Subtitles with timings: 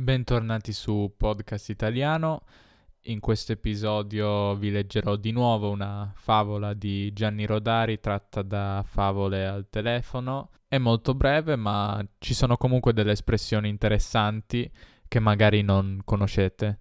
[0.00, 2.44] Bentornati su Podcast Italiano.
[3.06, 9.44] In questo episodio vi leggerò di nuovo una favola di Gianni Rodari tratta da Favole
[9.44, 10.50] al telefono.
[10.68, 14.70] È molto breve, ma ci sono comunque delle espressioni interessanti
[15.08, 16.78] che magari non conoscete.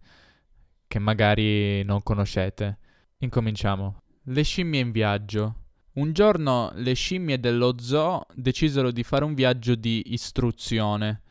[0.86, 2.78] Che magari non conoscete.
[3.18, 4.04] Incominciamo.
[4.26, 5.56] Le scimmie in viaggio.
[5.94, 11.24] Un giorno le scimmie dello zoo decisero di fare un viaggio di istruzione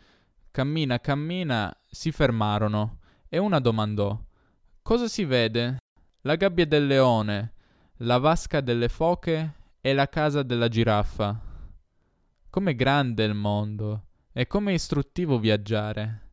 [0.56, 4.18] Cammina, cammina, si fermarono e una domandò:
[4.80, 5.76] Cosa si vede?
[6.22, 7.52] La gabbia del leone,
[7.96, 11.38] la vasca delle foche e la casa della giraffa.
[12.48, 16.28] Com'è grande il mondo e com'è istruttivo viaggiare.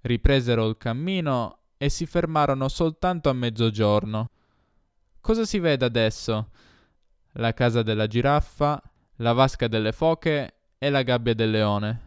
[0.00, 4.30] Ripresero il cammino e si fermarono soltanto a mezzogiorno.
[5.20, 6.48] Cosa si vede adesso?
[7.32, 8.82] La casa della giraffa,
[9.16, 12.03] la vasca delle foche e la gabbia del leone.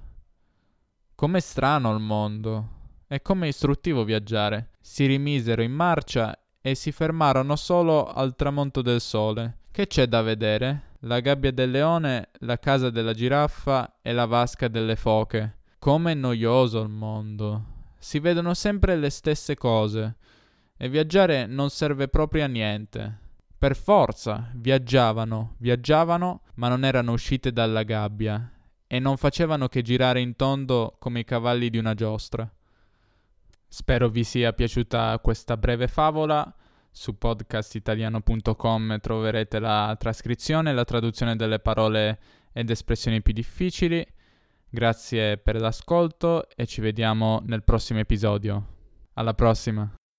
[1.17, 2.67] Com'è strano il mondo
[3.07, 4.73] e com'è istruttivo viaggiare.
[4.79, 9.61] Si rimisero in marcia e si fermarono solo al tramonto del sole.
[9.71, 10.91] Che c'è da vedere?
[10.99, 15.61] La gabbia del leone, la casa della giraffa e la vasca delle foche.
[15.79, 17.63] Com'è noioso il mondo.
[17.97, 20.17] Si vedono sempre le stesse cose
[20.77, 23.17] e viaggiare non serve proprio a niente.
[23.57, 28.51] Per forza viaggiavano, viaggiavano, ma non erano uscite dalla gabbia
[28.87, 32.49] e non facevano che girare in tondo come i cavalli di una giostra.
[33.67, 36.55] Spero vi sia piaciuta questa breve favola.
[36.89, 42.19] Su podcastitaliano.com troverete la trascrizione e la traduzione delle parole
[42.53, 44.05] ed espressioni più difficili.
[44.69, 48.75] Grazie per l'ascolto e ci vediamo nel prossimo episodio.
[49.13, 50.06] Alla prossima!